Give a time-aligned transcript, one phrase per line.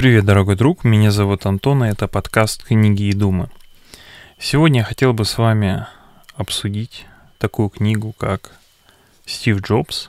[0.00, 3.50] Привет, дорогой друг, меня зовут Антон, и это подкаст «Книги и думы».
[4.38, 5.86] Сегодня я хотел бы с вами
[6.36, 7.04] обсудить
[7.36, 8.52] такую книгу, как
[9.26, 10.08] «Стив Джобс».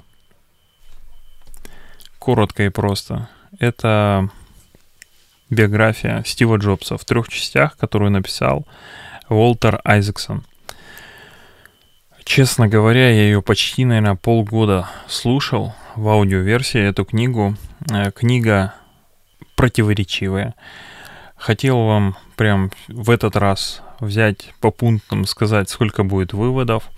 [2.20, 3.28] Коротко и просто.
[3.60, 4.30] Это
[5.50, 8.65] биография Стива Джобса в трех частях, которую написал
[9.28, 10.46] Уолтер Айзексон.
[12.23, 17.58] Честно говоря, я ее почти, наверное, полгода слушал в аудиоверсии, эту книгу.
[17.91, 18.73] Э, книга
[19.55, 20.55] противоречивая.
[21.35, 26.90] Хотел вам прям в этот раз взять по пунктам, сказать, сколько будет выводов.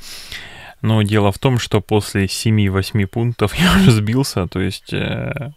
[0.81, 5.51] Но дело в том, что после 7-8 пунктов я уже сбился, то есть э,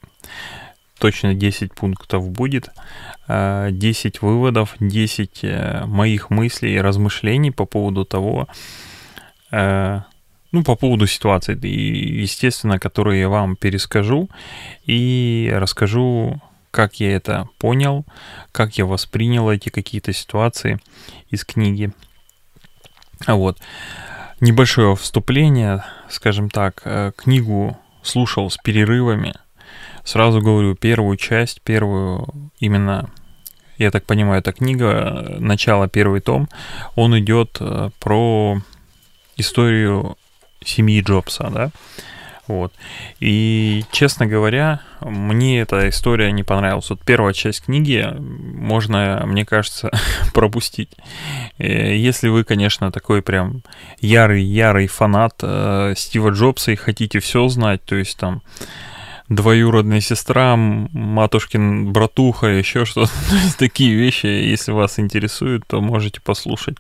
[0.99, 2.71] точно 10 пунктов будет,
[3.29, 8.49] э, 10 выводов, 10 э, моих мыслей и размышлений по поводу того,
[9.51, 10.01] э,
[10.53, 14.29] ну, по поводу ситуации, естественно, которые я вам перескажу
[14.87, 16.41] и расскажу,
[16.77, 18.05] как я это понял,
[18.53, 20.79] как я воспринял эти какие-то ситуации
[21.31, 21.91] из книги.
[23.27, 23.59] Вот.
[24.41, 29.33] Небольшое вступление, скажем так, э, книгу слушал с перерывами.
[30.05, 32.29] Сразу говорю, первую часть, первую
[32.61, 33.09] именно
[33.79, 36.47] я так понимаю, эта книга, начало, первый том,
[36.95, 38.61] он идет э, про
[39.39, 40.19] историю
[40.63, 41.71] семьи Джобса, да,
[42.49, 42.73] вот.
[43.21, 46.91] И, честно говоря, мне эта история не понравилась.
[46.91, 49.91] Вот первая часть книги можно, мне кажется,
[50.35, 50.91] пропустить.
[51.59, 53.63] Э, если вы, конечно, такой прям
[54.01, 58.43] ярый-ярый фанат э, Стива Джобса и хотите все знать, то есть там
[59.29, 63.11] двоюродная сестра, матушкин братуха, еще что-то.
[63.59, 66.77] Такие вещи, если вас интересуют, то можете послушать.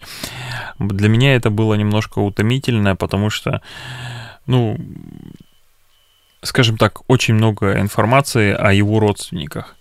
[0.78, 3.62] Для меня это было немножко утомительно, потому что,
[4.46, 4.78] ну,
[6.46, 9.76] скажем так, очень много информации о его родственниках.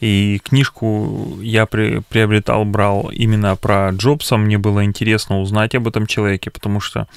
[0.00, 4.36] И книжку я при, приобретал, брал именно про Джобса.
[4.36, 7.08] Мне было интересно узнать об этом человеке, потому что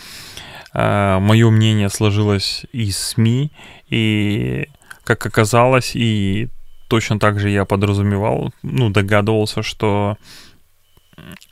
[0.73, 3.51] э, мое мнение сложилось из СМИ,
[3.89, 4.67] и
[5.03, 6.49] как оказалось, и
[6.87, 10.17] точно так же я подразумевал, ну, догадывался, что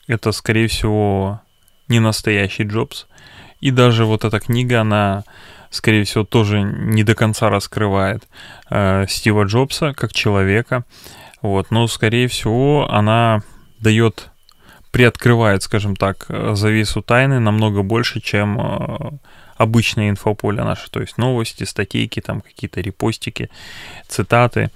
[0.07, 1.41] это, скорее всего,
[1.87, 3.07] не настоящий Джобс.
[3.61, 5.23] И даже вот эта книга, она
[5.69, 8.27] скорее всего, тоже не до конца раскрывает
[8.69, 10.83] э, Стива Джобса как человека.
[11.41, 13.43] Вот, но, скорее всего, она
[13.79, 14.29] дает,
[14.91, 19.11] приоткрывает, скажем так, завесу тайны намного больше, чем э,
[19.55, 23.49] обычное инфополе наше, то есть новости, статейки, там какие-то репостики,
[24.07, 24.71] цитаты.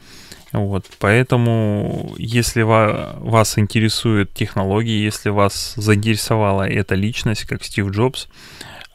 [0.53, 8.27] Вот, поэтому, если вас интересуют технологии, если вас заинтересовала эта личность, как Стив Джобс,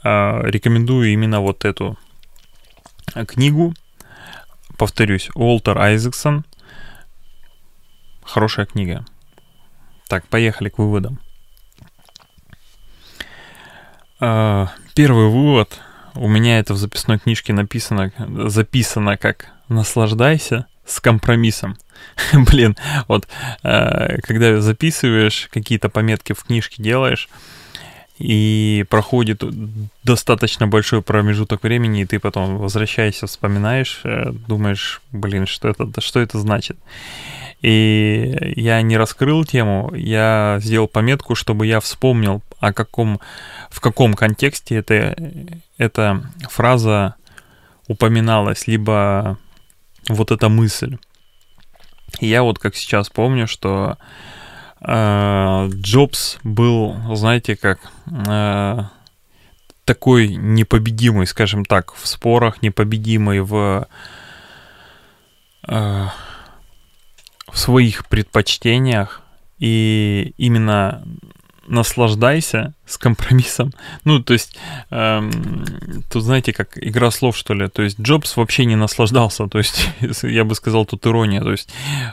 [0.04, 1.98] а, рекомендую именно вот эту
[3.26, 3.74] книгу.
[4.76, 6.44] Повторюсь, Уолтер Айзексон.
[8.22, 9.04] Хорошая книга.
[10.08, 11.18] Так, поехали к выводам.
[14.20, 15.80] А, первый вывод.
[16.14, 18.12] У меня это в записной книжке написано,
[18.48, 21.76] записано как «наслаждайся с компромиссом».
[22.32, 22.76] Блин,
[23.06, 23.28] вот
[23.62, 27.28] а, когда записываешь, какие-то пометки в книжке делаешь,
[28.18, 29.44] и проходит
[30.02, 36.18] достаточно большой промежуток времени, и ты потом возвращаешься, вспоминаешь, э, думаешь, блин, что это, что
[36.18, 36.76] это значит.
[37.62, 43.20] И я не раскрыл тему, я сделал пометку, чтобы я вспомнил, о каком,
[43.70, 45.16] в каком контексте это,
[45.76, 47.14] эта фраза
[47.86, 49.38] упоминалась, либо
[50.08, 50.98] вот эта мысль.
[52.20, 53.98] Я вот как сейчас помню, что
[54.80, 58.78] Э, Джобс был, знаете, как э,
[59.84, 63.88] такой непобедимый, скажем так, в спорах, непобедимый в,
[65.66, 66.06] э,
[67.48, 69.22] в своих предпочтениях.
[69.58, 71.02] И именно
[71.66, 73.72] наслаждайся с компромиссом.
[74.04, 74.56] Ну, то есть,
[74.90, 75.54] эм,
[76.10, 77.68] тут, знаете, как игра слов, что ли.
[77.68, 79.46] То есть, Джобс вообще не наслаждался.
[79.46, 79.88] То есть,
[80.22, 81.42] я бы сказал, тут ирония.
[81.42, 81.68] То есть,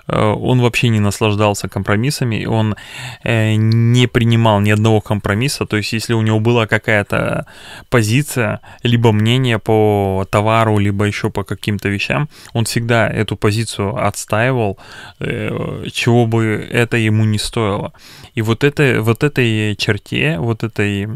[0.07, 2.45] э, он вообще не наслаждался компромиссами.
[2.45, 2.75] Он
[3.23, 5.65] э, не принимал ни одного компромисса.
[5.65, 7.45] То есть, если у него была какая-то
[7.89, 14.77] позиция, либо мнение по товару, либо еще по каким-то вещам, он всегда эту позицию отстаивал,
[15.19, 17.93] э, чего бы это ему не стоило.
[18.33, 21.07] И вот, это, вот этой черте, вот этой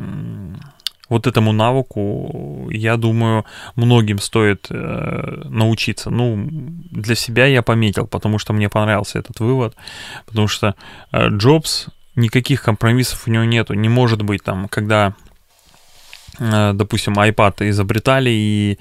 [1.10, 6.12] вот этому навыку, я думаю, многим стоит э, научиться.
[6.12, 6.48] Ну,
[6.92, 9.76] для себя я пометил, потому что мне понравился этот вывод,
[10.28, 10.76] потому что
[11.12, 13.74] э, Джобс, никаких компромиссов у него нету.
[13.74, 15.14] Не может быть там, когда
[16.40, 18.80] э, допустим, iPad изобретали, и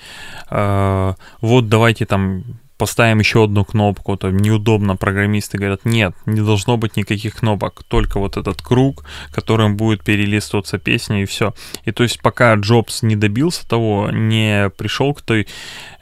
[0.50, 2.44] э, вот давайте там
[2.78, 8.18] поставим еще одну кнопку, то неудобно, программисты говорят, нет, не должно быть никаких кнопок, только
[8.18, 11.52] вот этот круг, которым будет перелистываться песня и все.
[11.84, 15.48] И то есть пока Джобс не добился того, не пришел к той,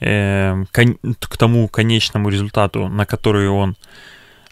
[0.01, 3.77] э, кон, к тому конечному результату, на который он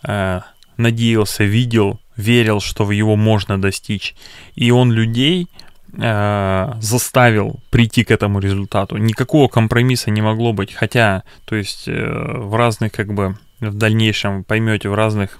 [0.02, 0.40] э,
[0.78, 4.14] надеялся, видел, верил, что его можно достичь,
[4.54, 5.48] и он людей
[5.96, 8.96] э, заставил прийти к этому результату.
[8.96, 10.73] Никакого компромисса не могло быть.
[10.73, 15.38] Хотя, то есть э, в разных, как бы, в дальнейшем поймете, в разных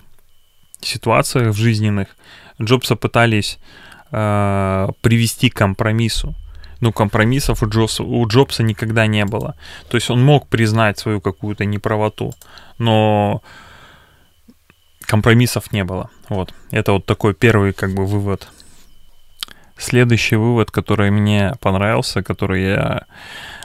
[0.81, 2.09] ситуациях в жизненных
[2.61, 3.59] Джобса пытались
[4.12, 6.35] э, привести к компромиссу.
[6.81, 9.56] Ну, компромиссов у Джобса, у Джобса никогда не было.
[9.89, 12.35] То есть он мог признать свою какую-то неправоту,
[12.79, 13.43] но
[15.01, 16.11] компромиссов не было.
[16.29, 16.53] Вот.
[16.71, 18.49] Это вот такой первый как бы вывод
[19.76, 23.06] Следующий вывод, который мне понравился, который я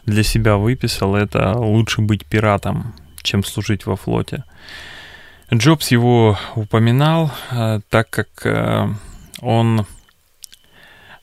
[0.05, 4.43] для себя выписал, это лучше быть пиратом, чем служить во флоте.
[5.53, 8.87] Джобс его упоминал, э, так как э,
[9.41, 9.85] он,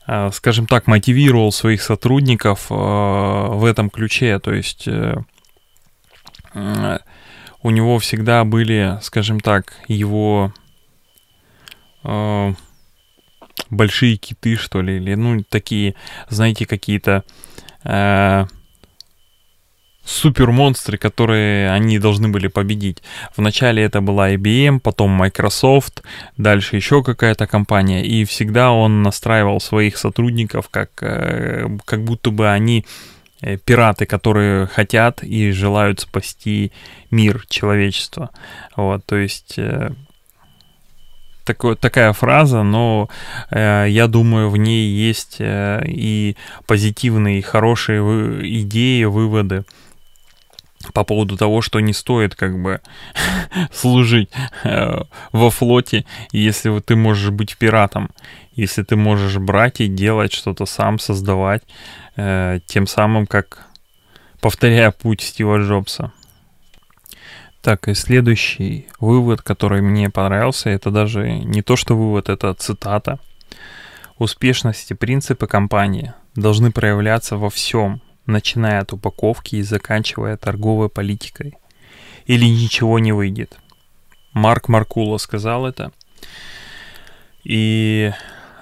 [0.05, 4.39] э, скажем так, мотивировал своих сотрудников в этом ключе.
[4.39, 4.87] То есть
[6.53, 10.53] у него всегда были, скажем так, его
[13.69, 15.95] большие киты, что ли, или, ну, такие,
[16.29, 17.23] знаете, какие-то
[17.83, 18.45] э,
[20.07, 23.03] супермонстры, которые они должны были победить.
[23.35, 26.03] Вначале это была IBM, потом Microsoft,
[26.37, 32.49] дальше еще какая-то компания, и всегда он настраивал своих сотрудников, как, э, как будто бы
[32.49, 32.85] они
[33.41, 36.71] э, пираты, которые хотят и желают спасти
[37.11, 38.29] мир, человечество.
[38.77, 39.91] Вот, то есть э,
[41.47, 43.09] такой, такая фраза, но
[43.49, 46.35] э, я думаю, в ней есть э, и
[46.67, 49.63] позитивные, и хорошие вы, идеи, выводы
[50.93, 52.81] по поводу того, что не стоит как бы
[53.71, 54.29] служить
[54.63, 55.01] э,
[55.31, 58.09] во флоте, если ты можешь быть пиратом,
[58.53, 61.63] если ты можешь брать и делать что-то сам, создавать,
[62.17, 63.67] э, тем самым как
[64.41, 66.11] повторяя путь Стива Джобса.
[67.67, 73.19] Так, и следующий вывод, который мне понравился, это даже не то, что вывод, это цитата.
[74.17, 81.55] Успешность и принципы компании должны проявляться во всем, начиная от упаковки и заканчивая торговой политикой.
[82.25, 83.57] Или ничего не выйдет.
[84.31, 85.91] Марк Маркула сказал это.
[87.43, 88.13] И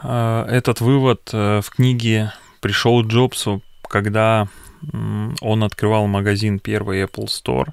[0.01, 4.47] э, этот вывод э, в книге пришел Джобсу, когда
[4.81, 7.71] э, он открывал магазин первый Apple Store.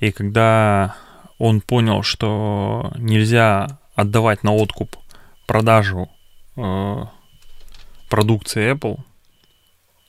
[0.00, 0.96] И когда
[1.38, 4.96] он понял, что нельзя отдавать на откуп
[5.46, 6.08] продажу
[6.56, 7.04] э,
[8.08, 9.00] продукции Apple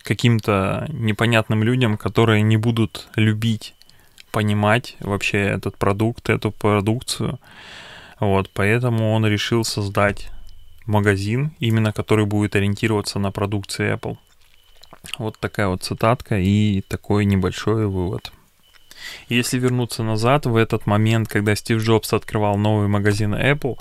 [0.03, 3.75] каким-то непонятным людям, которые не будут любить,
[4.31, 7.39] понимать вообще этот продукт, эту продукцию.
[8.19, 10.29] Вот, поэтому он решил создать
[10.85, 14.17] магазин, именно который будет ориентироваться на продукции Apple.
[15.17, 18.31] Вот такая вот цитатка и такой небольшой вывод.
[19.29, 23.77] Если вернуться назад, в этот момент, когда Стив Джобс открывал новый магазин Apple,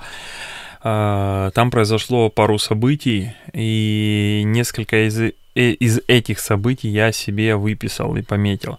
[0.84, 8.16] э, там произошло пару событий, и несколько из, э, из этих событий я себе выписал
[8.16, 8.78] и пометил.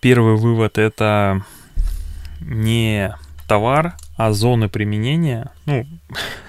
[0.00, 1.42] Первый вывод это
[2.40, 3.14] не
[3.48, 5.86] товар, а зоны применения, ну,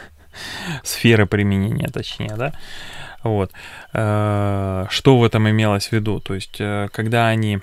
[0.83, 2.53] сферы применения, точнее, да.
[3.23, 3.51] Вот.
[3.93, 6.19] Э, что в этом имелось в виду?
[6.19, 6.61] То есть,
[6.91, 7.59] когда они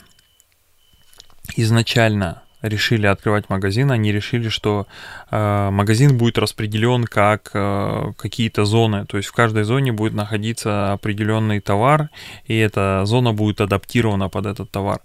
[1.56, 4.86] изначально решили открывать магазин, они решили, что
[5.30, 10.92] э, магазин будет распределен как э, какие-то зоны, то есть в каждой зоне будет находиться
[10.92, 12.08] определенный товар,
[12.46, 15.00] и эта зона будет адаптирована под этот товар.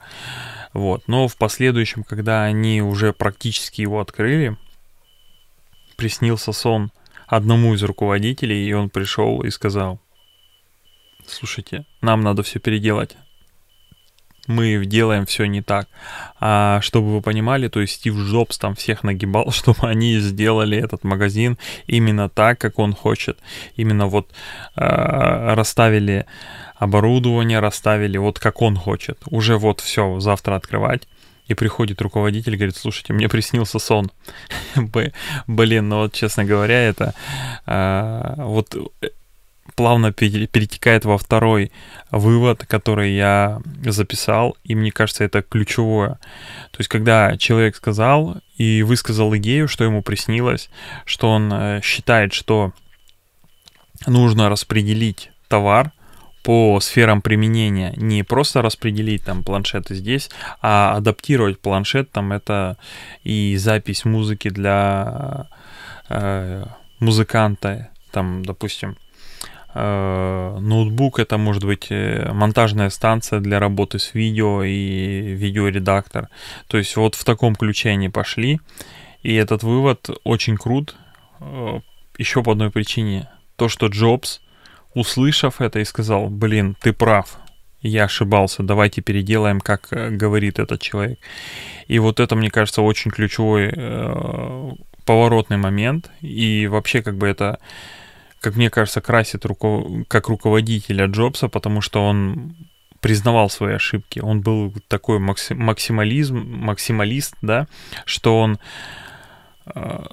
[0.74, 1.08] Вот.
[1.08, 4.56] Но в последующем, когда они уже практически его открыли,
[5.98, 6.92] приснился сон
[7.28, 10.00] одному из руководителей, и он пришел и сказал,
[11.28, 13.18] слушайте, нам надо все переделать
[14.50, 15.88] мы делаем все не так.
[16.40, 21.04] А чтобы вы понимали, то есть Стив Джобс там всех нагибал, чтобы они сделали этот
[21.04, 23.38] магазин именно так, как он хочет.
[23.76, 24.32] Именно вот
[24.76, 26.26] э, расставили
[26.76, 29.20] оборудование, расставили вот как он хочет.
[29.30, 31.08] Уже вот все, завтра открывать.
[31.48, 34.12] И приходит руководитель, говорит, слушайте, мне приснился сон.
[35.48, 37.14] Блин, ну вот, честно говоря, это
[37.66, 38.76] э, вот
[39.80, 41.72] плавно перетекает во второй
[42.12, 46.20] вывод, который я записал, и мне кажется, это ключевое.
[46.72, 50.70] То есть, когда человек сказал и высказал идею, что ему приснилось,
[51.06, 52.74] что он э, считает, что
[54.06, 55.94] нужно распределить товар
[56.44, 57.94] по сферам применения.
[57.96, 60.30] Не просто распределить там планшеты здесь,
[60.62, 62.76] а адаптировать планшет там это
[63.24, 65.48] и запись музыки для
[66.10, 66.66] э,
[67.00, 68.98] музыканта, там, допустим,
[69.74, 76.30] ноутбук это может быть э, монтажная станция для работы с видео и видеоредактор.
[76.68, 78.60] То есть вот в таком ключе они пошли.
[79.22, 80.96] И этот вывод очень крут
[81.40, 81.80] э,
[82.18, 83.30] еще по одной причине.
[83.58, 84.42] То, что Джобс
[84.94, 87.38] услышав это, и сказал, блин, ты прав,
[87.82, 91.20] я ошибался, давайте переделаем, как э, говорит этот человек.
[91.88, 94.72] И вот это, мне кажется, очень ключевой э,
[95.06, 96.12] поворотный момент.
[96.22, 97.60] И вообще, как бы это,
[98.40, 100.06] как мне кажется, красит руко...
[100.08, 102.56] как руководителя Джобса, потому что он
[103.02, 104.20] признавал свои ошибки.
[104.20, 107.68] Он был такой максимализм, максималист, да,
[108.06, 108.60] что он
[109.66, 110.06] э,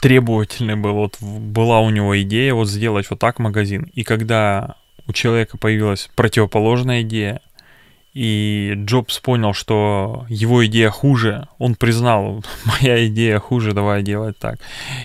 [0.00, 0.94] требовательный был.
[0.94, 3.90] Вот была у него идея вот сделать вот так магазин.
[3.94, 7.40] И когда у человека появилась противоположная идея,
[8.14, 14.58] и Джобс понял, что его идея хуже, он признал, моя идея хуже, давай делать так.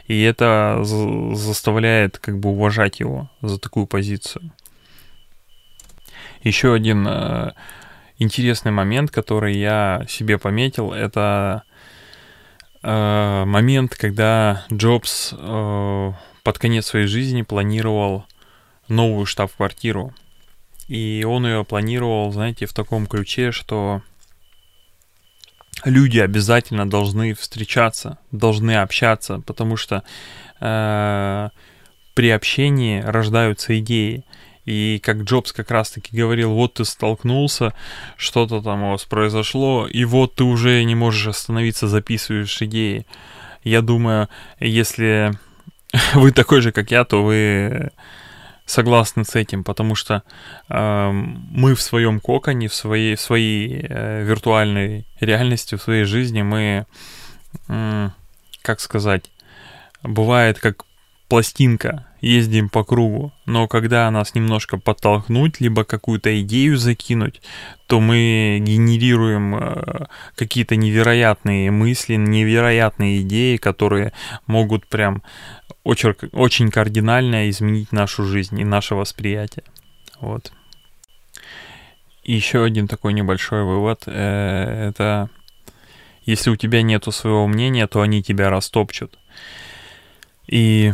[0.08, 4.52] И это заставляет как бы уважать его за такую позицию.
[6.44, 7.54] Еще один э,
[8.20, 11.64] интересный момент, который я себе пометил, это
[12.84, 16.12] э, момент, когда Джобс э,
[16.44, 18.26] под конец своей жизни планировал
[18.90, 20.14] новую штаб-квартиру.
[20.88, 24.02] И он ее планировал, знаете, в таком ключе, что
[25.84, 30.04] люди обязательно должны встречаться, должны общаться, потому что
[30.60, 31.50] э,
[32.14, 34.24] при общении рождаются идеи.
[34.66, 37.74] И как Джобс как раз-таки говорил, вот ты столкнулся,
[38.18, 43.06] что-то там у вас произошло, и вот ты уже не можешь остановиться, записываешь идеи.
[43.64, 44.28] Я думаю,
[44.60, 45.32] если
[46.14, 47.92] вы такой же, как я, то вы
[48.68, 50.24] согласны с этим, потому что
[50.70, 56.42] э, мы в своем коконе, в своей, в своей э, виртуальной реальности, в своей жизни,
[56.42, 56.86] мы,
[57.70, 58.10] э,
[58.62, 59.32] как сказать,
[60.04, 60.86] бывает как
[61.30, 67.42] пластинка, ездим по кругу, но когда нас немножко подтолкнуть, либо какую-то идею закинуть,
[67.88, 70.06] то мы генерируем э,
[70.36, 74.14] какие-то невероятные мысли, невероятные идеи, которые
[74.46, 75.24] могут прям
[75.84, 79.64] очень, очень кардинально изменить нашу жизнь и наше восприятие.
[80.20, 80.52] Вот.
[82.24, 84.04] И еще один такой небольшой вывод.
[84.08, 85.30] Э, это
[86.28, 89.18] если у тебя нету своего мнения, то они тебя растопчут.
[90.46, 90.92] И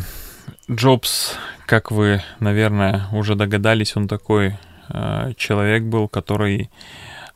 [0.72, 4.58] Джобс, как вы, наверное, уже догадались, он такой
[4.90, 6.70] э, человек был, который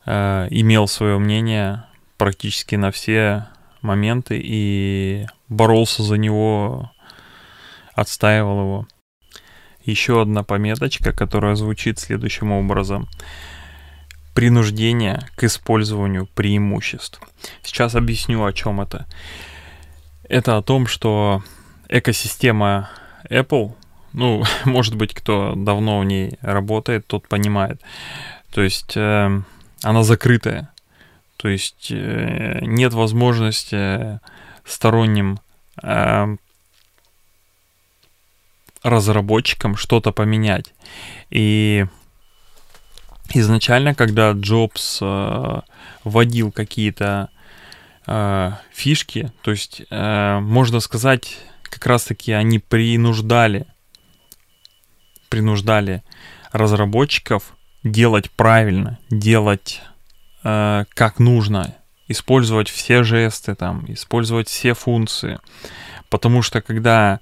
[0.06, 1.84] э, имел свое мнение
[2.16, 3.46] практически на все
[3.82, 6.90] моменты и боролся за него,
[7.94, 8.88] отстаивал его.
[9.84, 13.08] Еще одна пометочка, которая звучит следующим образом.
[14.34, 17.20] Принуждение к использованию преимуществ.
[17.62, 19.06] Сейчас объясню, о чем это.
[20.22, 21.42] Это о том, что
[21.88, 22.90] экосистема
[23.30, 23.72] Apple,
[24.12, 27.80] ну, может быть, кто давно в ней работает, тот понимает.
[28.50, 29.40] То есть э,
[29.82, 30.70] она закрытая.
[31.36, 34.20] То есть э, нет возможности
[34.64, 35.38] сторонним
[35.82, 36.36] э,
[38.82, 40.74] разработчикам что-то поменять.
[41.30, 41.86] И
[43.34, 45.60] изначально, когда Джобс э,
[46.04, 47.30] вводил какие-то
[48.06, 53.66] э, фишки, то есть э, можно сказать как раз-таки они принуждали,
[55.28, 56.02] принуждали
[56.52, 59.82] разработчиков делать правильно, делать
[60.44, 61.74] э, как нужно,
[62.08, 65.38] использовать все жесты, там, использовать все функции.
[66.08, 67.20] Потому что когда,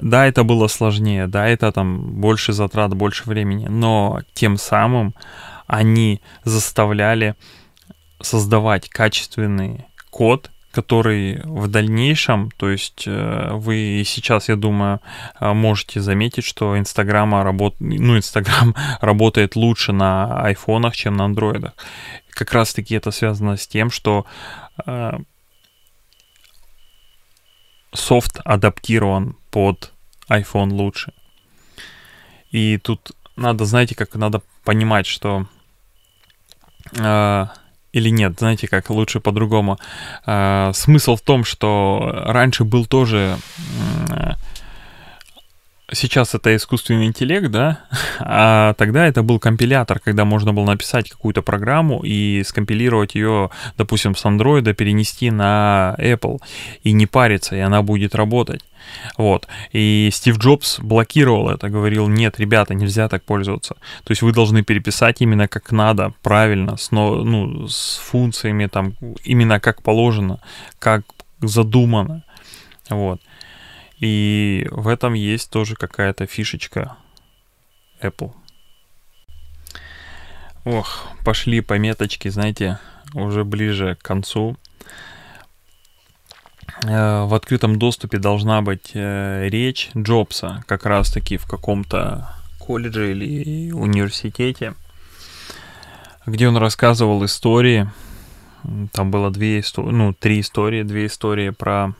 [0.00, 5.14] да, это было сложнее, да, это там больше затрат, больше времени, но тем самым
[5.66, 7.34] они заставляли
[8.20, 15.00] создавать качественный код, который в дальнейшем, то есть э, вы сейчас, я думаю,
[15.40, 17.76] э, можете заметить, что Инстаграм работ...
[17.78, 21.72] ну, Инстаграм работает лучше на айфонах, чем на андроидах.
[22.30, 24.26] Как раз-таки это связано с тем, что
[24.84, 25.12] э,
[27.92, 29.92] софт адаптирован под
[30.28, 31.12] iPhone лучше.
[32.50, 35.46] И тут надо, знаете, как надо понимать, что
[37.94, 39.78] или нет, знаете как, лучше по-другому.
[40.26, 43.38] Э, смысл в том, что раньше был тоже
[44.10, 44.32] э,
[45.94, 47.80] сейчас это искусственный интеллект, да,
[48.20, 54.14] а тогда это был компилятор, когда можно было написать какую-то программу и скомпилировать ее, допустим,
[54.14, 56.38] с Android, перенести на Apple
[56.82, 58.62] и не париться, и она будет работать.
[59.16, 59.48] Вот.
[59.72, 63.74] И Стив Джобс блокировал это, говорил, нет, ребята, нельзя так пользоваться.
[64.04, 69.60] То есть вы должны переписать именно как надо, правильно, с, ну, с функциями там, именно
[69.60, 70.40] как положено,
[70.78, 71.02] как
[71.40, 72.24] задумано.
[72.88, 73.20] Вот.
[74.04, 76.98] И в этом есть тоже какая-то фишечка
[78.02, 78.34] Apple.
[80.66, 82.78] Ох, пошли пометочки, знаете,
[83.14, 84.58] уже ближе к концу.
[86.82, 93.72] Э, в открытом доступе должна быть э, речь Джобса, как раз-таки в каком-то колледже или
[93.72, 94.74] университете,
[96.26, 97.88] где он рассказывал истории.
[98.92, 101.94] Там было две истории, ну, три истории, две истории про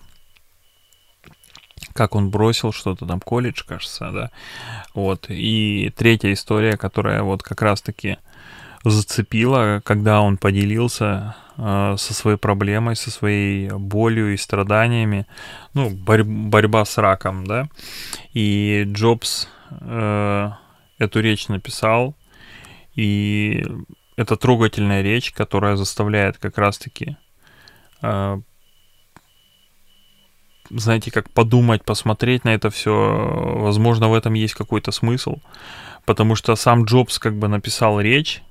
[1.94, 4.30] как он бросил что-то там, колледж, кажется, да.
[4.92, 5.26] Вот.
[5.28, 8.18] И третья история, которая вот как раз-таки
[8.84, 15.26] зацепила, когда он поделился э, со своей проблемой, со своей болью и страданиями,
[15.72, 17.68] ну, борь- борьба с раком, да.
[18.34, 20.50] И Джобс э,
[20.98, 22.14] эту речь написал,
[22.94, 23.64] и
[24.16, 27.16] это трогательная речь, которая заставляет как раз-таки
[28.02, 28.40] э,
[30.70, 32.92] знаете, как подумать, посмотреть на это все.
[33.56, 35.38] Возможно, в этом есть какой-то смысл.
[36.04, 38.42] Потому что сам Джобс как бы написал речь,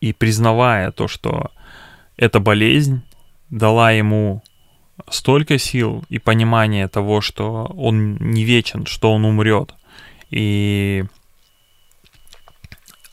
[0.00, 1.50] и признавая то, что
[2.16, 3.02] эта болезнь
[3.50, 4.42] дала ему
[5.10, 9.74] столько сил и понимания того, что он не вечен, что он умрет.
[10.30, 11.04] И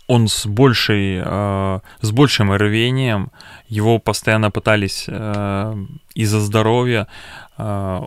[0.07, 3.31] он с большей, э, с большим рвением,
[3.69, 5.75] его постоянно пытались э,
[6.13, 7.07] из-за здоровья
[7.57, 8.01] э,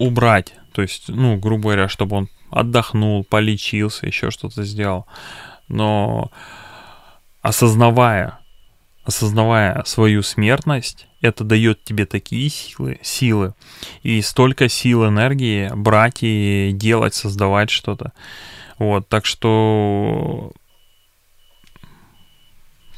[0.00, 0.54] убрать.
[0.72, 5.06] То есть, ну, грубо говоря, чтобы он отдохнул, полечился, еще что-то сделал.
[5.68, 6.32] Но
[7.42, 8.38] осознавая,
[9.04, 13.54] осознавая свою смертность, это дает тебе такие силы, силы
[14.02, 18.12] и столько сил, энергии брать и делать, создавать что-то.
[18.78, 20.52] Вот, так что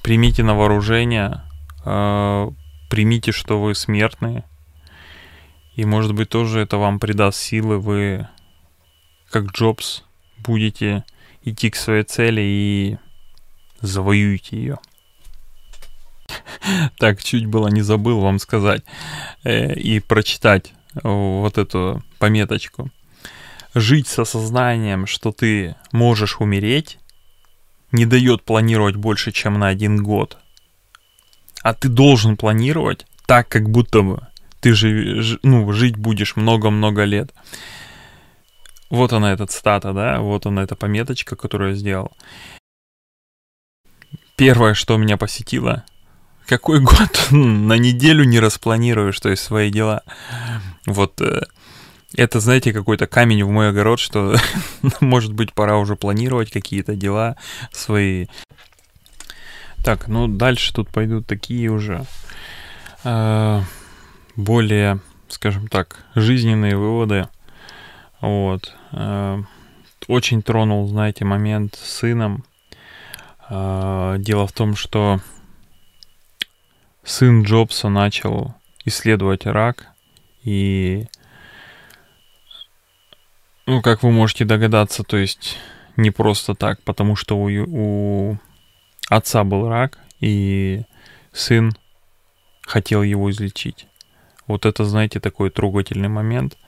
[0.03, 1.43] примите на вооружение,
[1.85, 2.51] э,
[2.89, 4.45] примите, что вы смертные,
[5.75, 8.29] и может быть тоже это вам придаст силы, вы
[9.31, 10.05] как Джобс
[10.39, 11.05] будете
[11.43, 12.99] идти к своей цели и
[13.81, 14.79] завоюете ее.
[16.99, 18.85] Так, чуть было не забыл вам сказать
[19.43, 22.91] э, и прочитать вот эту пометочку.
[23.75, 26.99] Жить с осознанием, что ты можешь умереть,
[27.91, 30.39] не дает планировать больше, чем на один год.
[31.63, 34.27] А ты должен планировать так, как будто бы
[34.63, 37.35] ты же, ну, жить будешь много-много лет.
[38.91, 42.13] Вот она эта цитата, да, вот она эта пометочка, которую я сделал.
[44.37, 45.85] Первое, что меня посетило,
[46.47, 50.03] какой год на неделю не распланируешь, то есть свои дела.
[50.87, 51.43] Вот э,
[52.15, 54.37] это, знаете, какой-то камень в мой огород, что,
[55.01, 57.37] может быть, пора уже планировать какие-то дела
[57.73, 58.27] свои.
[59.83, 62.05] Так, ну дальше тут пойдут такие уже
[63.03, 63.63] э,
[64.37, 67.29] более, скажем так, жизненные выводы.
[68.21, 68.75] Вот.
[68.93, 69.43] Э,
[70.09, 72.45] очень тронул, знаете, момент с сыном.
[73.49, 75.21] Э, дело в том, что
[77.03, 79.89] сын Джобса начал исследовать рак,
[80.45, 81.07] и,
[83.67, 85.59] ну, как вы можете догадаться, то есть
[85.97, 88.39] не просто так, потому что у, у
[89.09, 90.83] отца был рак, и
[91.33, 91.73] сын
[92.63, 93.87] хотел его излечить.
[94.47, 96.59] Вот это, знаете, такой трогательный момент,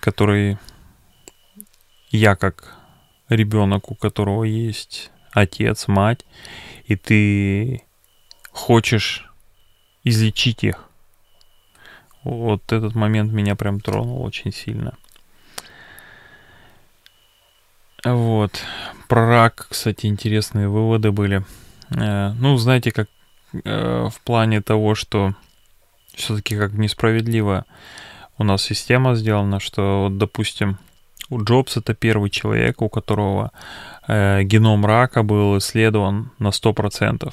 [0.00, 0.58] который
[2.10, 2.74] я как
[3.28, 6.24] ребенок, у которого есть отец, мать,
[6.84, 7.82] и ты
[8.50, 9.30] хочешь
[10.04, 10.84] излечить их.
[12.24, 14.96] Вот этот момент меня прям тронул очень сильно.
[18.04, 18.62] Вот.
[19.08, 21.44] Про рак, кстати, интересные выводы были.
[21.90, 23.08] Э, ну, знаете, как
[23.52, 25.34] э, в плане того, что
[26.16, 27.64] все-таки как несправедливо
[28.38, 30.78] у нас система сделана, что, вот, допустим,
[31.30, 33.52] у Джобс это первый человек, у которого
[34.06, 37.32] э, геном рака был исследован на 100%.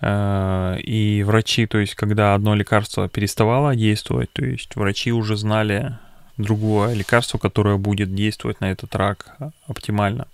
[0.00, 5.98] Э, и врачи, то есть, когда одно лекарство переставало действовать, то есть врачи уже знали
[6.36, 10.26] другое лекарство, которое будет действовать на этот рак оптимально.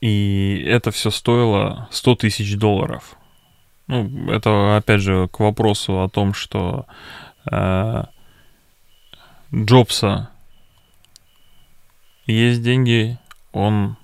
[0.00, 3.16] И это все стоило 100 тысяч долларов.
[3.90, 6.86] Ну, это опять же к вопросу о том, что
[7.50, 8.04] э,
[9.52, 10.30] Джобса
[12.24, 13.18] есть деньги,
[13.50, 13.96] он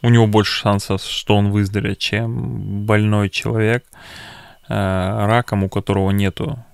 [0.00, 3.84] у него больше шансов, что он выздоровеет, чем больной человек
[4.68, 6.64] э, раком, у которого нету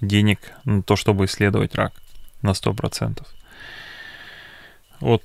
[0.00, 1.92] денег на то, чтобы исследовать рак
[2.40, 3.22] на 100%.
[5.00, 5.22] Вот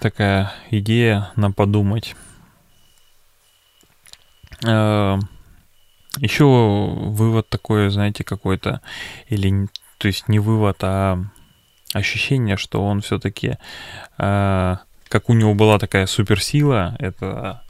[0.00, 2.14] такая идея на подумать.
[4.64, 5.18] Э,
[6.18, 8.80] еще вывод такой, знаете, какой-то,
[9.28, 9.68] или,
[9.98, 11.18] то есть не вывод, а
[11.92, 13.58] ощущение, что он все-таки,
[14.18, 14.76] э,
[15.08, 17.62] как у него была такая суперсила, это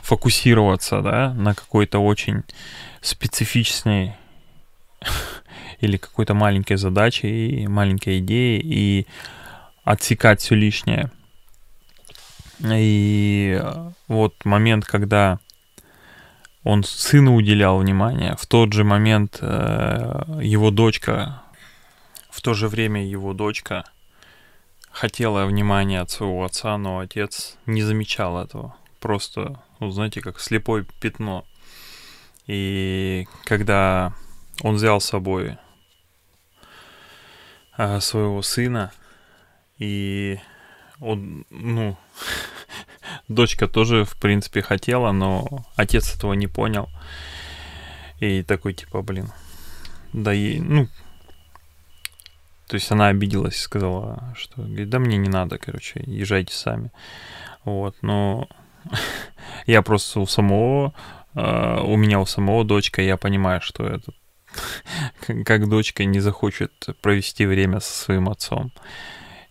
[0.00, 2.42] фокусироваться, да, на какой-то очень
[3.00, 4.14] специфичной
[5.80, 9.06] или какой-то маленькой задаче и маленькой идее и
[9.84, 11.10] отсекать все лишнее.
[12.62, 13.60] И
[14.08, 15.38] вот момент, когда
[16.66, 21.40] он сыну уделял внимание, в тот же момент э, его дочка,
[22.28, 23.84] в то же время его дочка
[24.90, 28.74] хотела внимания от своего отца, но отец не замечал этого.
[28.98, 31.44] Просто, ну, знаете, как слепое пятно.
[32.48, 34.12] И когда
[34.60, 35.58] он взял с собой
[37.78, 38.90] э, своего сына,
[39.78, 40.40] и
[40.98, 41.96] он, ну,
[43.28, 46.88] дочка тоже, в принципе, хотела, но отец этого не понял.
[48.20, 49.30] И такой, типа, блин,
[50.12, 50.88] да и, ну,
[52.66, 56.90] то есть она обиделась, сказала, что, говорит, да мне не надо, короче, езжайте сами.
[57.64, 58.48] Вот, но
[59.66, 60.94] я просто у самого,
[61.34, 64.12] э, у меня у самого дочка, я понимаю, что это
[65.44, 68.72] как дочка не захочет провести время со своим отцом.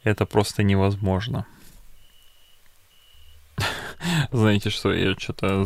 [0.04, 1.46] Это просто невозможно.
[4.32, 5.66] Знаете что, я что-то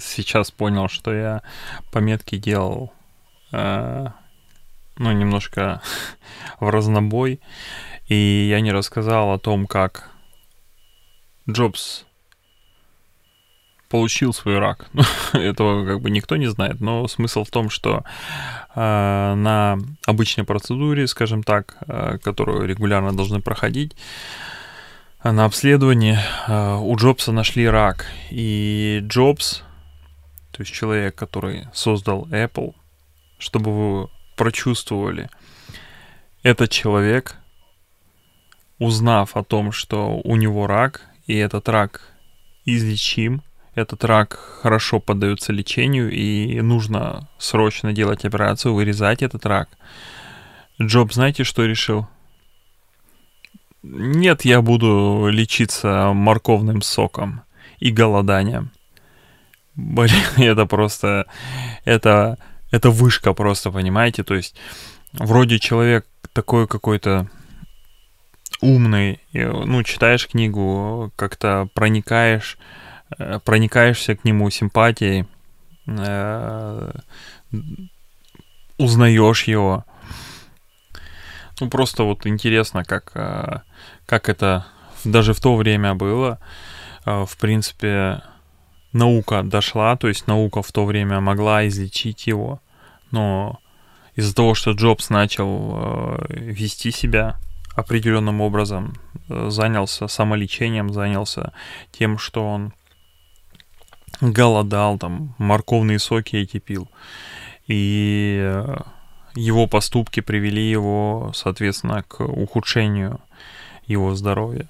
[0.00, 1.42] сейчас понял, что я
[1.92, 2.92] пометки делал,
[3.52, 4.06] э,
[4.96, 5.80] ну, немножко
[6.60, 7.40] в разнобой,
[8.08, 10.10] и я не рассказал о том, как
[11.48, 12.04] Джобс
[13.88, 14.86] получил свой рак.
[15.32, 18.02] Этого как бы никто не знает, но смысл в том, что
[18.74, 23.96] э, на обычной процедуре, скажем так, э, которую регулярно должны проходить,
[25.32, 28.06] на обследовании э, у Джобса нашли рак.
[28.30, 29.62] И Джобс,
[30.50, 32.74] то есть человек, который создал Apple,
[33.38, 35.30] чтобы вы прочувствовали,
[36.42, 37.36] этот человек,
[38.78, 42.02] узнав о том, что у него рак, и этот рак
[42.66, 43.42] излечим,
[43.74, 49.68] этот рак хорошо поддается лечению, и нужно срочно делать операцию, вырезать этот рак.
[50.80, 52.06] Джоб, знаете, что решил?
[53.86, 57.42] Нет, я буду лечиться морковным соком
[57.78, 58.70] и голоданием.
[59.74, 61.26] Блин, это просто...
[61.84, 62.38] Это,
[62.70, 64.24] это вышка просто, понимаете?
[64.24, 64.56] То есть,
[65.12, 67.28] вроде человек такой какой-то
[68.62, 72.56] умный, ну, читаешь книгу, как-то проникаешь,
[73.18, 75.26] э, проникаешься к нему симпатией,
[75.86, 76.90] э,
[78.78, 79.84] узнаешь его,
[81.60, 83.60] ну, просто вот интересно, как, э,
[84.06, 84.66] как это
[85.04, 86.38] даже в то время было.
[87.04, 88.22] Э, в принципе,
[88.92, 92.60] наука дошла, то есть наука в то время могла излечить его,
[93.10, 93.58] но
[94.16, 97.38] из-за того, что Джобс начал э, вести себя
[97.74, 98.94] определенным образом,
[99.28, 101.52] занялся самолечением, занялся
[101.90, 102.72] тем, что он
[104.20, 106.88] голодал, там, морковные соки эти пил.
[107.66, 108.62] И
[109.34, 113.20] его поступки привели его, соответственно, к ухудшению
[113.86, 114.68] его здоровья.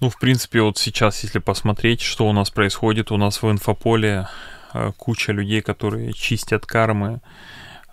[0.00, 4.28] Ну, в принципе, вот сейчас, если посмотреть, что у нас происходит, у нас в инфополе
[4.72, 7.20] э, куча людей, которые чистят кармы,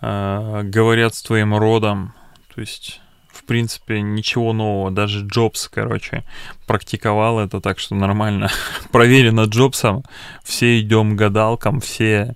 [0.00, 2.14] э, говорят с твоим родом,
[2.54, 3.00] то есть
[3.38, 4.90] в принципе, ничего нового.
[4.90, 6.24] Даже Джобс, короче,
[6.66, 8.50] практиковал это, так что нормально.
[8.92, 10.04] Проверено Джобсом.
[10.42, 12.34] Все идем гадалкам, все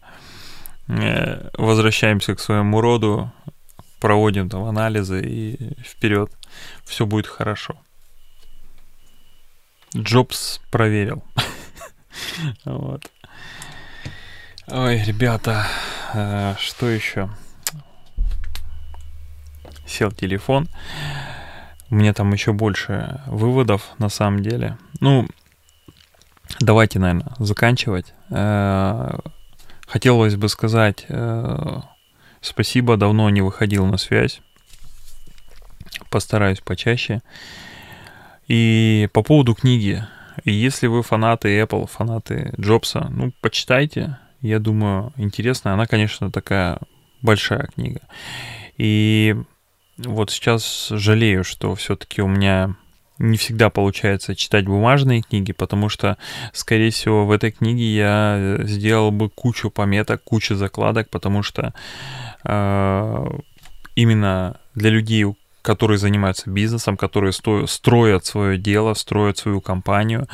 [0.86, 3.32] э, возвращаемся к своему роду
[4.02, 6.28] проводим там анализы и вперед.
[6.84, 7.76] Все будет хорошо.
[9.96, 11.22] Джобс проверил.
[12.64, 13.10] Вот.
[14.66, 15.66] Ой, ребята,
[16.12, 17.30] э, что еще?
[19.86, 20.68] Сел телефон.
[21.88, 24.76] У меня там еще больше выводов на самом деле.
[25.00, 25.26] Ну,
[26.60, 28.12] давайте, наверное, заканчивать.
[28.30, 29.18] Э,
[29.86, 31.80] хотелось бы сказать э,
[32.42, 34.42] Спасибо, давно не выходил на связь.
[36.10, 37.22] Постараюсь почаще.
[38.48, 40.04] И по поводу книги.
[40.44, 44.18] Если вы фанаты Apple, фанаты Джобса, ну, почитайте.
[44.40, 45.72] Я думаю, интересно.
[45.72, 46.80] Она, конечно, такая
[47.22, 48.00] большая книга.
[48.76, 49.36] И
[49.98, 52.74] вот сейчас жалею, что все-таки у меня
[53.22, 56.18] не всегда получается читать бумажные книги, потому что,
[56.52, 61.72] скорее всего, в этой книге я сделал бы кучу пометок, кучу закладок, потому что
[62.44, 63.26] э,
[63.94, 65.24] именно для людей,
[65.62, 70.26] которые занимаются бизнесом, которые сто- строят свое дело, строят свою компанию,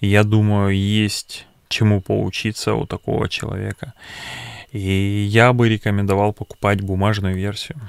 [0.00, 3.92] я думаю, есть чему поучиться у такого человека.
[4.72, 7.80] И я бы рекомендовал покупать бумажную версию.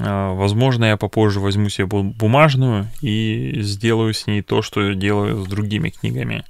[0.00, 5.46] А, возможно, я попозже возьму себе бумажную и сделаю с ней то, что делаю с
[5.46, 6.44] другими книгами.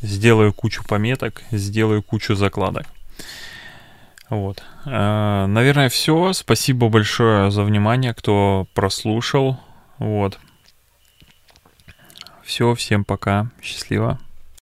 [0.00, 2.86] Сделаю кучу пометок, сделаю кучу закладок.
[4.30, 4.62] Вот.
[4.86, 6.32] А, наверное, все.
[6.32, 9.60] Спасибо большое за внимание, кто прослушал.
[9.98, 10.38] Вот.
[12.42, 13.50] Все, всем пока.
[13.60, 14.18] Счастливо.